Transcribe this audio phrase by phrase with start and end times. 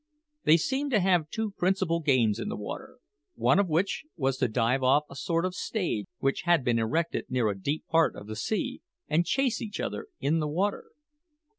[0.45, 2.97] They seemed to have two principal games in the water,
[3.35, 7.25] one of which was to dive off a sort of stage which had been erected
[7.29, 10.85] near a deep part of the sea, and chase each other in the water.